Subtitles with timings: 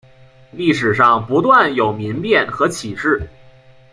[0.49, 3.21] 历史上不断有民变和起事。